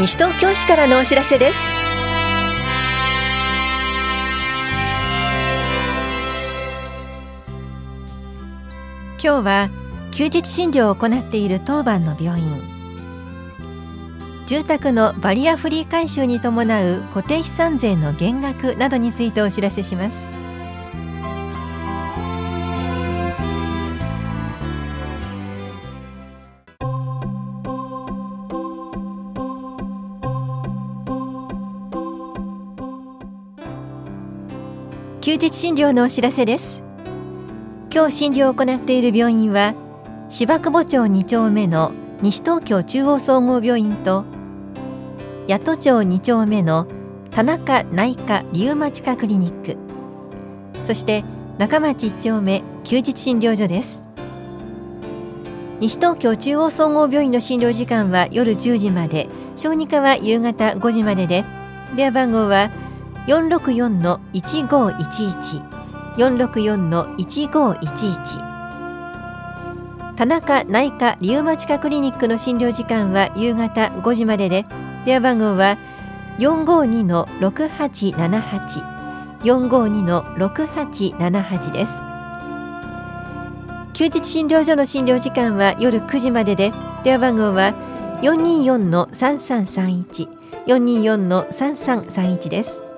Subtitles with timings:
[0.00, 1.58] 西東京市からのお知らせです。
[9.22, 9.68] 今日は
[10.14, 12.62] 休日診療を行っている当番の病院。
[14.46, 16.64] 住宅のバリアフリー改修に伴
[16.96, 20.39] う固定資産税の減額などについてお知らせします。
[35.22, 36.82] 休日診療のお知らせです。
[37.92, 39.74] 今日診療を行っている病院は
[40.30, 41.92] 芝久保町2丁目の
[42.22, 44.24] 西東京中央総合病院と
[45.46, 46.86] 八戸町2丁目の
[47.30, 49.76] 田中内科リウマチ科クリニック
[50.86, 51.22] そして
[51.58, 54.06] 中町1丁目休日診療所です。
[55.80, 61.44] 西東京中央総合病院の診療時間は夜10時まで小児科は夕方5時までで
[61.94, 62.70] 電話番号は
[63.30, 65.62] 464-1511
[66.16, 68.50] 464-1511
[70.16, 74.64] 田中内科リウマチ科クリニックの診療時間は夕方5時までで
[75.04, 75.78] 電話番号は
[76.38, 78.98] 452-6878
[79.44, 82.02] 452-6878です。
[83.94, 87.72] 休日診療所の診療時間は夜9時までで電話番号は
[88.22, 90.28] 424-3331
[90.66, 92.89] 424-3331です。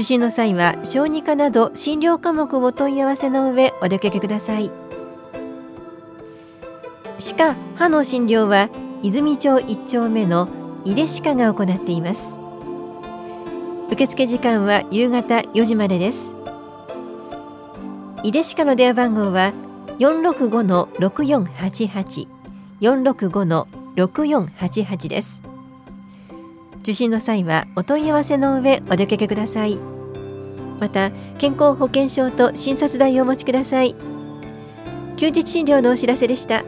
[0.00, 4.70] 受診の際は小児科など診療科目をお問い合わせの上お出かけください。
[7.18, 8.70] 歯科歯の診療は
[9.02, 10.48] 泉町1丁目の
[10.86, 12.38] 井出歯科が行っています。
[13.90, 16.34] 受付時間は夕方4時までです。
[18.22, 19.52] 井出歯科の電話番号は
[19.98, 22.26] 465-6488
[22.80, 25.49] 465-6488です。
[26.82, 29.78] 受診の際はお問い合わせの上お出かけください。
[30.80, 33.94] また健康保険証と診察代をお持ちください。
[35.16, 36.64] 休日診療のお知らせでした。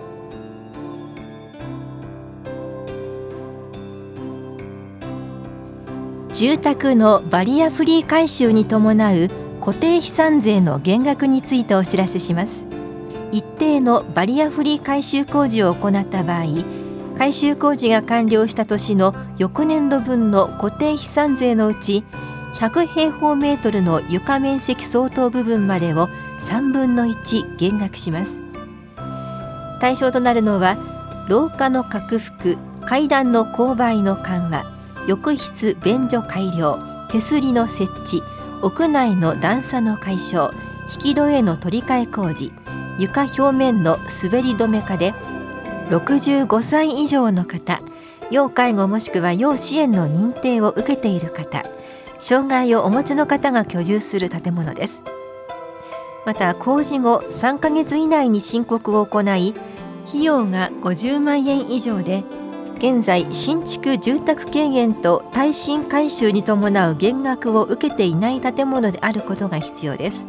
[6.32, 9.28] 住宅のバリアフリー改修に伴う
[9.60, 12.66] 固定資産税の減額についてお知らせします。
[13.30, 16.81] 一定のバリアフリー改修工事を行った場合
[17.16, 22.04] 改修工事が完了した年の翌年度分の固定資産税のうち
[22.54, 26.08] 100平方メートルの床面積相当部分までを
[26.38, 28.42] 3分の1減額します。
[29.80, 30.76] 対象となるのは
[31.28, 32.56] 廊下の拡幅
[32.86, 34.64] 階段の勾配の緩和
[35.08, 36.78] 浴室便所改良
[37.08, 38.22] 手すりの設置
[38.62, 40.52] 屋内の段差の解消
[40.92, 42.52] 引き戸への取り替え工事
[42.98, 45.14] 床表面の滑り止め化で
[45.90, 47.80] 65歳以上の方
[48.30, 51.64] 要介護もしくは要支援の認定を受けている方
[52.18, 55.02] 障害をお持ちの方が居住する建物です。
[56.24, 59.54] また工事後3ヶ月以内に申告を行い
[60.08, 62.22] 費用が50万円以上で
[62.78, 70.28] 現在新築住宅軽減と耐震改修に伴う減額を受けていない建物であることが必要です。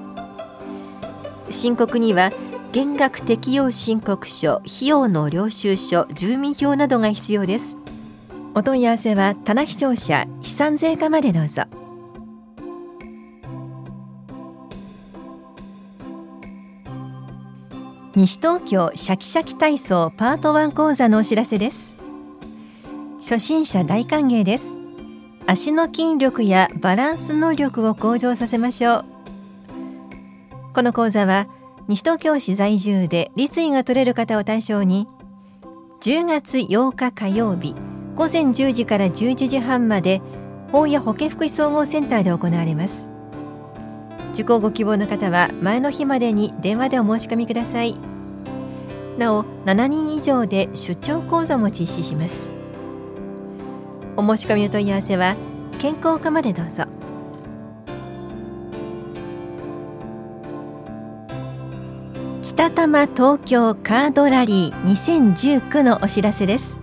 [1.50, 2.32] 申告には
[2.74, 7.78] 減額適用申告書費用の領収書住民票などが必要です。
[8.56, 11.66] お問い合わせは棚視聴者資産税課までどうぞ。
[18.16, 21.96] 西東京シャキシャキ体操パート1講座のお知らせです。
[23.20, 24.80] 初心者大歓迎です。
[25.46, 29.06] 足の筋力やバランス能力を向上させましょう。
[30.74, 31.46] この講座は
[31.88, 35.08] 西東京市在住で立位が取れる方を対象に
[36.02, 37.76] 10月8日火曜日
[38.16, 40.22] 午前10時から11時半まで
[40.72, 43.10] 法や保健福祉総合センターで行われます。
[44.34, 47.96] 受講ご希望の方は前の日までに電話でお申し込みください。
[49.18, 52.52] なお7人以上で出張講座も実施します。
[54.16, 55.36] お申し込みお問い合わせは
[55.80, 56.86] 健康課までどうぞ。
[62.56, 66.80] 北多摩東京カードラリー2019のお知らせです。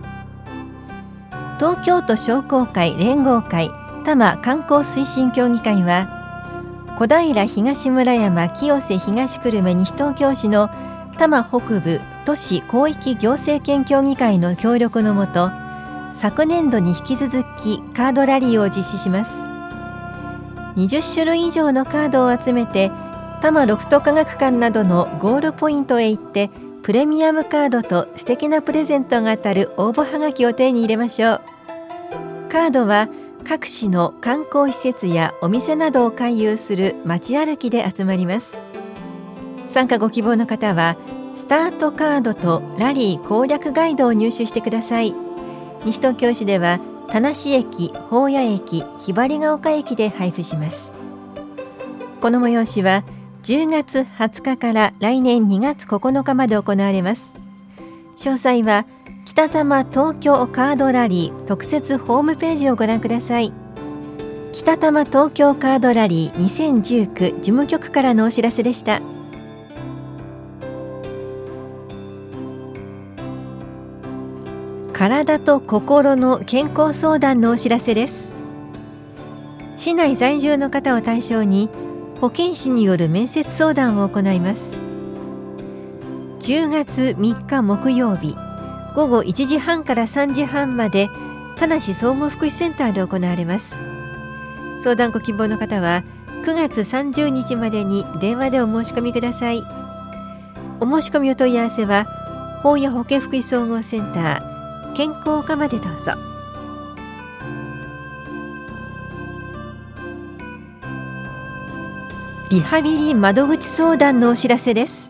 [1.59, 3.69] 東京都商工会連合会
[4.03, 10.69] 多摩観光推進協議会は小平東村山清瀬東久留米西東京市の
[11.17, 15.51] 多摩北部都市広域行政権協議会の協力のもと
[16.11, 19.41] 昨年度に引き続きカードラリーを実施します。
[20.75, 22.91] 20種類以上のカードを集めて
[23.41, 26.51] 多摩ロフト科学館などのゴールポイントへ行って
[26.83, 31.41] プレミアムカードと素敵なプレゼントが当たる応募はがきを手に入れましょう。
[32.49, 33.09] カードは
[33.43, 38.59] 各市の観光施設やお店などを回遊する街歩きで集まります。
[39.65, 40.95] 参加ご希望の方は
[41.35, 45.15] スタートカードとラリー攻略ガイドを入手してください。
[45.83, 46.79] 西東京市では
[47.09, 50.93] 田無駅、宝谷駅、ひばりが丘駅で配布します。
[52.21, 53.03] この催しは
[53.43, 57.33] 10月20日から来年2月9日まで行われます。
[58.15, 58.85] 詳細は
[59.25, 63.51] 北多摩東京カードラリー特設ホームページをご覧ください。
[64.53, 69.01] 北多摩東京カードラリー2019事務局からのお知らせでした。
[74.93, 78.35] 体と心の健康相談のお知らせです。
[79.77, 81.69] 市内在住の方を対象に
[82.21, 84.77] 保健師による面接相談を行います。
[86.41, 88.35] 10月3日木曜日
[88.95, 91.09] 午後1時半から3時半まで
[91.57, 93.79] 田無総合福祉センターで行われます。
[94.83, 96.03] 相談ご希望の方は
[96.45, 99.63] 9月30日までに電話でお申し込みください。
[100.79, 102.05] お申し込みお問い合わせは
[102.61, 106.30] 法や保健福祉総合センター健康課までどうぞ。
[112.51, 115.09] リハビリ窓口相談のお知らせです。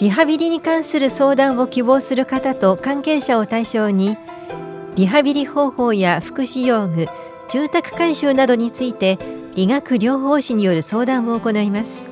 [0.00, 4.16] リハビリに関する相談を希望する方と関係者を対象に
[4.96, 7.08] リハビリ方法や福祉用具
[7.50, 9.18] 住宅改修などについて
[9.54, 12.06] 理学療法士による相談を行います。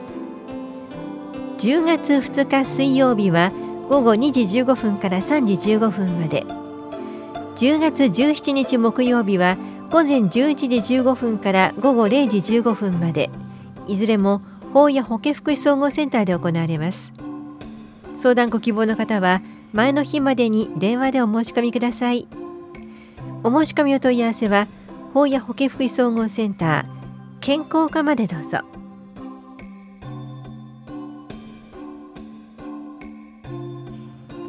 [1.56, 3.50] 10月2日水曜日は
[3.88, 6.44] 午後2時15分から3時15分まで。
[7.56, 9.56] 10月17日木曜日は
[9.90, 13.30] 午前11時15分から午後0時15分まで。
[13.86, 14.40] いずれも
[14.72, 17.12] 法や保健福祉総合センターで行われます。
[18.16, 19.42] 相談ご希望の方は
[19.72, 22.28] 前の日までに電話でお申し込みください。
[23.42, 24.68] お申し込みお問い合わせは
[25.14, 28.58] 法や保健福祉総合センター健康課までどうぞ。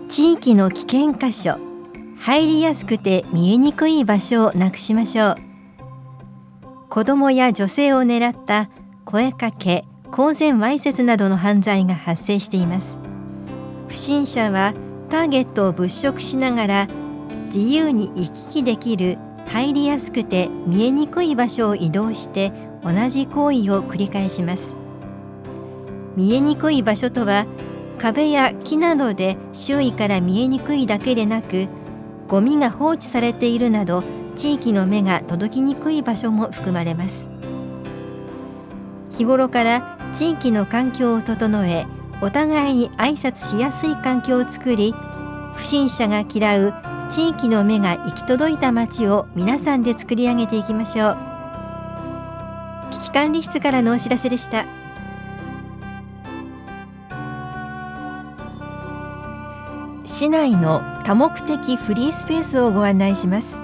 [0.09, 1.55] 地域の危険箇所
[2.19, 5.35] 入りやすくて見えにくい場所をなくしましょう。
[6.89, 8.69] 子どもや女性を狙った
[9.05, 12.99] 声かけ公然わいせつなどの犯罪が発生しています。
[13.87, 14.73] 不審者は
[15.09, 16.87] ターゲットを物色しながら
[17.45, 19.17] 自由に行き来できる
[19.47, 22.53] 入りやすくて見えにくい場所を移動して
[22.83, 24.77] 同じ行為を繰り返します。
[26.15, 27.45] 見えにくい場所とは
[27.97, 31.67] 壁や木などで周囲から見えにくいだけでなく
[32.27, 34.03] ゴミが放置されているなど
[34.35, 37.40] 地域の目が届きにくい場所も含まれます。
[39.11, 41.85] 日頃から地域の環境を整え
[42.21, 44.93] お互いに挨拶しやすい環境を作り
[45.55, 46.73] 不審者が嫌う
[47.09, 51.17] 地域の目が行き届いた街を皆さんで作り上げていきましょう。
[52.91, 54.65] 危機管理室からのお知らせでした。
[60.05, 63.63] 市内の多目的フリースペースをご案内します。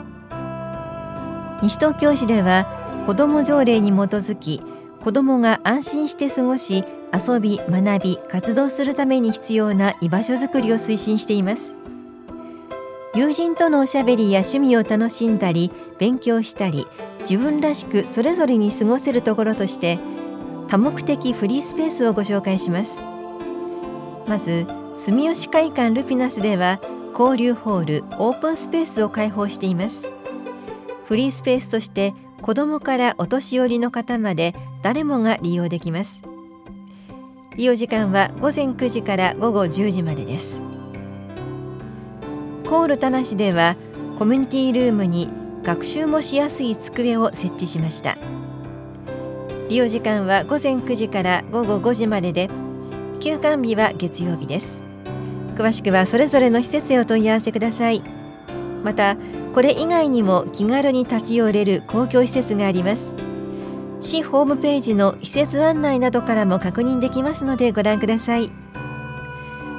[1.62, 2.68] 西東京市では
[3.06, 4.62] 子ども条例に基づき
[5.08, 6.84] 子どもが安心して過ごし
[7.14, 11.78] 遊び学び活動するために必要な居場所づくりを推進しています。
[13.16, 16.86] 友人とのおしゃべりや趣味を楽しんだり勉強したり
[17.22, 19.98] 自分らしくそれぞれに過ごせるところとして
[20.68, 23.06] 多目的フリースペースをご紹介します。
[24.28, 26.82] まず住吉会館ルピナスでは
[27.18, 30.10] 交流ホールオープンスペースを開放しています。
[31.06, 36.22] フリースペースとして子どもからお年寄りの方まで誰もが利用できます。
[37.56, 40.62] 利用時間は午前9時から午後10時までです。
[42.68, 43.76] コール田無では
[44.18, 45.30] コミュニティルームに
[45.64, 48.18] 学習もしやすい机を設置しました。
[49.70, 52.50] 利用時間は午前9時から午後5時までで
[53.20, 54.82] 休館日は月曜日です。
[55.56, 58.02] 詳しくはそれぞれの施設へお問い合わせください。
[58.84, 59.18] また
[59.58, 63.16] これ以外にも気軽に立ち寄れる公共施設があります。
[64.00, 68.52] 市ホームページの施設案内などからも確認できますのでご覧ください。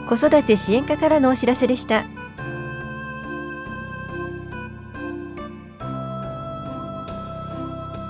[0.08, 2.06] 子育て支援課からのお知らせでした。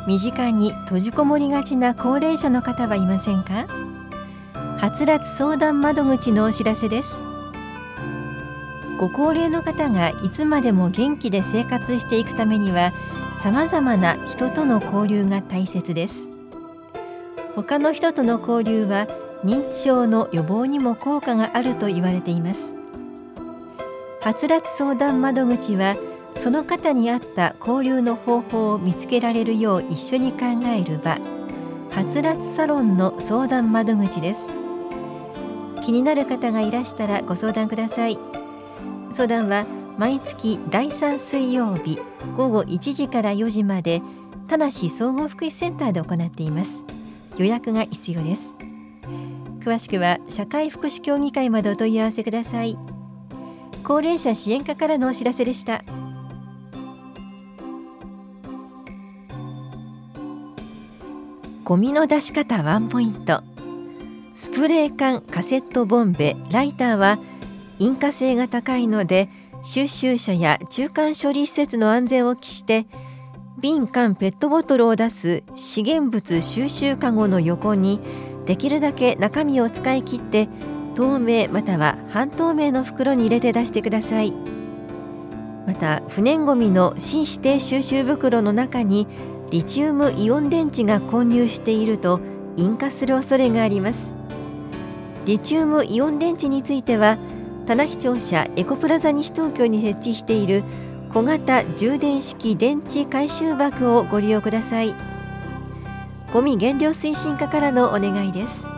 [0.06, 3.66] 身近に閉じこもりがちな高齢者の方はいませんか？
[4.78, 7.27] はつらつ相談窓口のお知らせです。
[8.98, 12.92] ご高齢の方がいつまでも元気で生活していくためには
[13.40, 16.28] さまざまな人との交流が大切です。
[17.54, 19.06] 他の人との交流は
[19.44, 22.72] 認知症の予防にも効果があると言われています。
[24.20, 25.96] はつらつ相談窓口は
[26.36, 31.18] その方に合った交流の方法を見つけられるよう一緒に考える場。
[31.92, 34.50] はつらつサロンの相談窓口です。
[35.82, 38.27] 気になる方がいらしたらご相談ください。
[39.10, 41.98] 相談は毎月第3水曜日
[42.36, 44.00] 午後1時から4時まで
[44.46, 46.84] 田梨総合福祉センターで行っています。
[47.36, 48.56] 予約が必要です。
[49.60, 52.78] 詳しくは社会福祉協議会までお問い合わせください。
[53.84, 55.82] 高齢者支援課からのお知らせでした。
[61.64, 63.42] ゴミの出し方ワンポイント。
[64.32, 67.18] スプレー缶カセットボンベライターは
[67.78, 69.28] 引火性が高いので
[69.62, 72.86] 収集車や中間処理施設の安全を期して
[73.58, 78.00] 瓶缶ペットボトルを出す資源物収集かごの横に
[78.46, 80.48] できるだけ中身を使い切って
[80.94, 84.32] 透明または半透明の袋に入れて出してください。
[85.66, 89.06] また不燃ごみの新指定収集袋の中に
[89.50, 92.20] リチウムイオン電池が混入していると
[92.56, 94.14] 引火する恐れがあります。
[95.26, 97.18] リチウムイオン電池については
[97.68, 100.64] 棚視庁舎エコプラザ西東京に設置している
[101.12, 104.96] 小型充電式電池回収箱をご利用ください。
[106.32, 108.70] ゴミ減量推進課からのお願いです。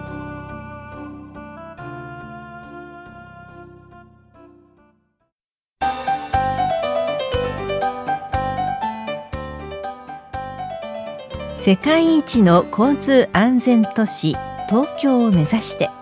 [11.54, 14.36] 世界一の交通安全都市
[14.68, 15.99] 東京を目指して。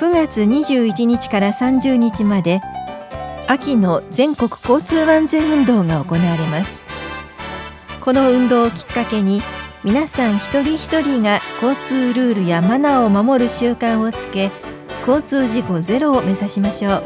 [0.00, 2.62] 9月21日から30日まで
[3.46, 6.86] 秋の全国交通安全運動が行われます。
[8.00, 9.42] この運動をきっかけに
[9.84, 14.50] 皆さん一人一人が交通ルールやマナーを守る習慣をつけ
[15.06, 17.02] 交通事故ゼロを目指しましょう。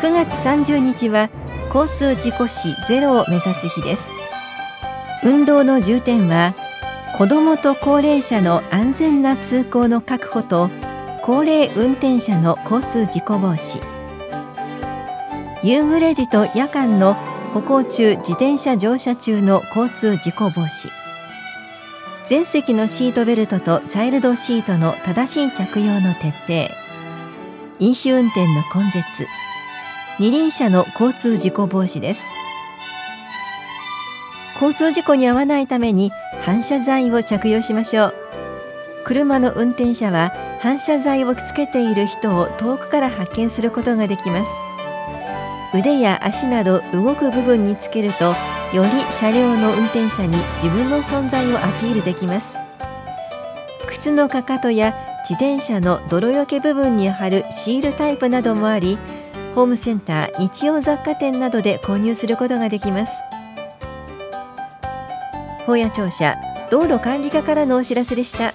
[0.00, 1.28] 9月30日は
[1.66, 4.10] 交通事故死ゼロを目指す日です。
[5.22, 6.54] 運動の重点は
[7.18, 10.70] 子どもと高齢者の安全な通行の確保と
[11.28, 13.82] 高齢運転者の交通事故防止。
[15.62, 17.16] 夕暮れ時と夜間の
[17.52, 20.88] 歩行中自転車乗車中の交通事故防止。
[22.24, 26.74] 全席のシートベルトとチャイルドシートの正しい着用の徹底。
[27.78, 29.26] 飲酒運転の根絶。
[30.18, 32.30] 二輪車の交通事故防止です。
[34.54, 38.14] 交通事故に遭わないために反射材を着用しましょう。
[39.04, 44.52] 車の運転者は反射材をつけている人を遠くから発見することができます。
[45.74, 48.34] 腕や足など動く部分につけると
[48.72, 52.58] より車両の運転者に自分の存在をアピールできます。
[53.86, 54.94] 靴のかかとや
[55.28, 58.98] 自転車の泥よけ部分に貼るシールタイプなどもあり
[59.54, 63.20] ホームセンター日用雑貨店などで購入することができます。
[65.66, 66.36] 法屋庁舎
[66.70, 68.54] 道路管理課からのお知らせでした。